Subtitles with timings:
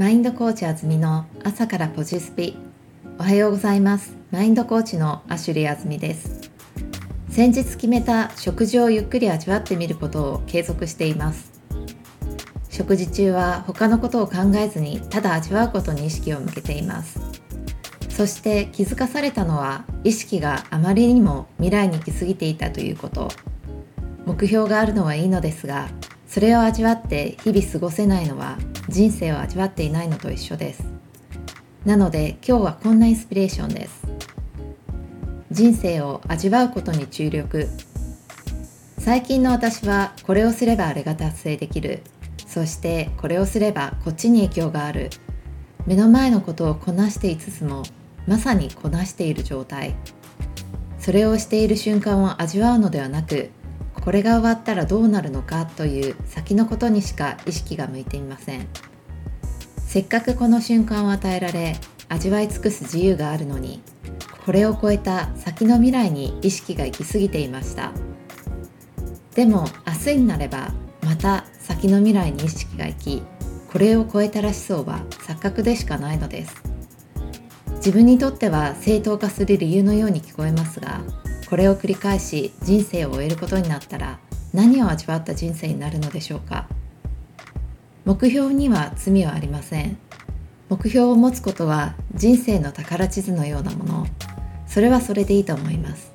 [0.00, 2.56] マインドコーチあずみの朝からポジスピ。
[3.18, 4.16] おはようございます。
[4.30, 6.50] マインドコーチのアシュリーあずみです。
[7.28, 11.52] 先日決めた食事をゆっくり味わってみることを継続しています。
[12.70, 17.20] 食事中は他のことを考えずにただ味わうことに意識を向けています。
[18.08, 23.28] そして気づかされたのは意識があまりにも未来に行き過ぎていたということ。
[24.24, 25.90] 目標があるのはいいのですが
[26.30, 28.56] それを味わって日々過ごせないのは
[28.88, 30.84] 人生を味わっていないのと一緒です。
[31.84, 34.06] なので今日はこんなインスピレーションです。
[35.50, 37.66] 人生を味わうことに注力。
[38.98, 42.04] 最近の私はこれをすればあれが達成できる。
[42.46, 45.10] そしてこれをすればこっちに影響がある。
[45.84, 47.82] 目の前のことをこなしていつつも
[48.28, 49.96] まさにこなしている状態。
[51.00, 53.50] それをしている瞬間を味わうのではなく
[54.00, 58.66] これが終わったらどうなるのかという先のことにしか意識が向いていません。
[59.78, 61.76] せっかくこの瞬間を与えられ
[62.08, 63.82] 味わい尽くす自由があるのに
[64.46, 67.92] これを超えた先の未来に意識が行き過ぎていました。
[69.34, 73.22] でも明日になればまた先の未来に意識が行き
[73.70, 76.62] これを超えたらしそうは錯覚でしかないのです。
[77.76, 81.00] 自分にとっては正当化する理由のように聞こえますが
[81.50, 84.20] これを繰り返し人生を終えることになったら
[84.54, 86.68] 何を味わった人生になるのでしょうか？
[88.04, 89.98] 目標には罪はありません。
[90.68, 94.06] 目標を持つことは人生の宝地図のようなもの。
[94.68, 96.12] それはそれでいいと思います。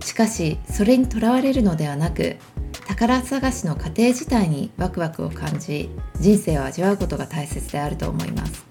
[0.00, 2.36] しかしそれにとらわれるのではなく
[2.88, 8.66] 宝探しの過程自体にワクワクを感じ人生を味わうことが大切であると思います。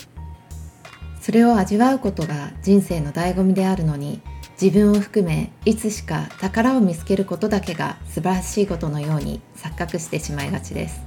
[1.21, 4.21] それを味わうことが人生の醍醐味であるのに
[4.59, 11.01] 自分を含めいつしか宝を見つけることだけが素晴らしいことのように錯覚してしまいがちです。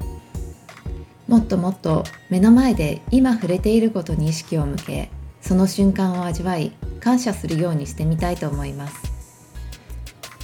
[1.27, 9.13] もっともっと目の前で今触れていることに意識を向けその瞬間を味わい感謝するようにしてみたいと思います。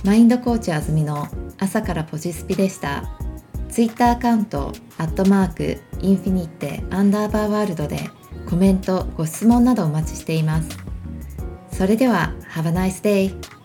[0.05, 1.29] マインドコーチあずみの
[1.59, 3.05] 朝からポジスピでした。
[3.69, 8.11] ツイッターアカウントアットマークインフィニッテアンダーバーワールドで
[8.49, 10.96] コメントご質問などお待ちしています。
[11.77, 13.56] それでは Have a nice day!